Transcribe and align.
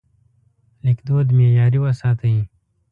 لیکدود 0.85 1.27
معیاري 1.37 1.79
وساتئ. 1.83 2.35